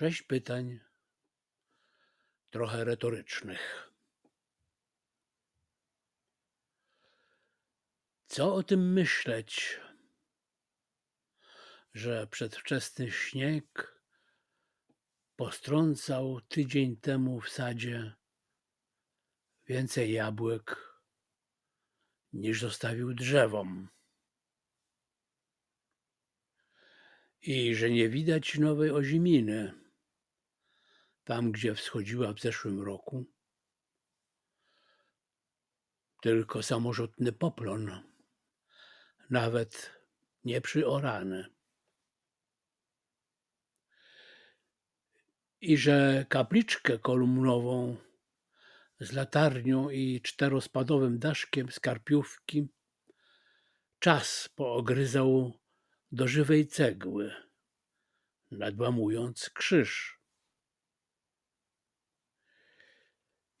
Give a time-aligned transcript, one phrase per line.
[0.00, 0.80] Sześć pytań,
[2.50, 3.92] trochę retorycznych.
[8.26, 9.80] Co o tym myśleć,
[11.94, 14.00] że przedwczesny śnieg
[15.36, 18.14] postrącał tydzień temu w sadzie
[19.66, 20.76] więcej jabłek
[22.32, 23.88] niż zostawił drzewom?
[27.42, 29.79] I że nie widać nowej oziminy
[31.30, 33.26] tam, gdzie wschodziła w zeszłym roku,
[36.22, 38.02] tylko samorzutny poplon,
[39.30, 39.92] nawet
[40.44, 41.46] nie przyorany.
[45.60, 47.96] I że kapliczkę kolumnową
[49.00, 52.68] z latarnią i czterospadowym daszkiem skarpiówki
[53.98, 55.52] czas poogryzał
[56.12, 57.34] do żywej cegły,
[58.50, 60.19] nadłamując krzyż.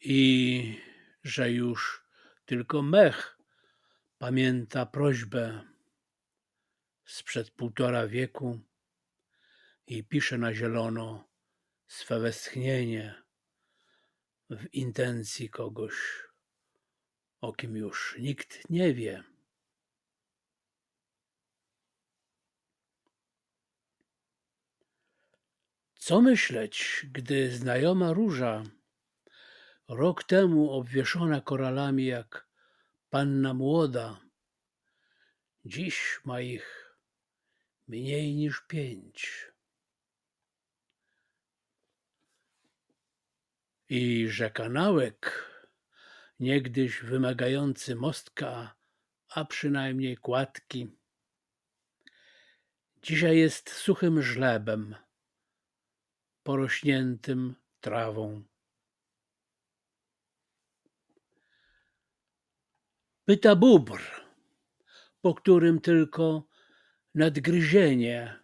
[0.00, 0.80] I
[1.24, 2.04] że już
[2.44, 3.38] tylko mech
[4.18, 5.64] pamięta prośbę
[7.04, 8.60] sprzed półtora wieku
[9.86, 11.28] i pisze na zielono
[11.86, 13.22] swe westchnienie
[14.50, 15.94] w intencji kogoś,
[17.40, 19.24] o kim już nikt nie wie.
[25.94, 28.62] Co myśleć, gdy znajoma róża,
[29.90, 32.46] rok temu obwieszona koralami jak
[33.10, 34.20] panna młoda,
[35.64, 36.96] dziś ma ich
[37.88, 39.46] mniej niż pięć.
[43.88, 45.50] I że kanałek,
[46.40, 48.74] niegdyś wymagający mostka,
[49.28, 50.90] a przynajmniej kładki,
[53.02, 54.96] dzisiaj jest suchym żlebem,
[56.42, 58.49] porośniętym trawą.
[63.30, 64.00] Pyta bóbr,
[65.20, 66.48] po którym tylko
[67.14, 68.38] nadgryzienie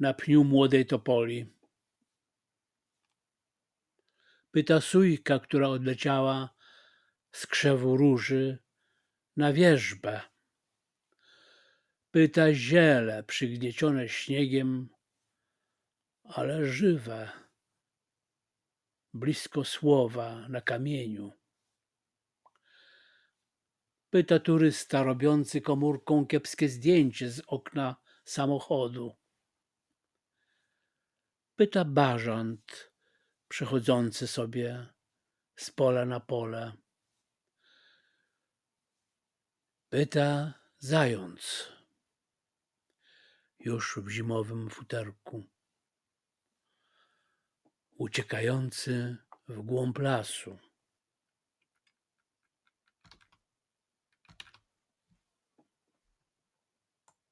[0.00, 1.46] na pniu młodej topoli.
[4.50, 6.54] Pyta sójka, która odleciała
[7.32, 8.58] z krzewu róży
[9.36, 10.20] na wierzbę.
[12.10, 14.88] Pyta ziele przygniecione śniegiem,
[16.24, 17.30] ale żywe,
[19.14, 21.37] blisko słowa na kamieniu.
[24.10, 29.16] Pyta turysta robiący komórką kiepskie zdjęcie z okna samochodu.
[31.56, 32.92] Pyta bażant
[33.48, 34.86] przechodzący sobie
[35.56, 36.72] z pola na pole.
[39.88, 41.72] Pyta zając,
[43.58, 45.46] już w zimowym futerku,
[47.96, 49.16] uciekający
[49.48, 50.67] w głąb lasu.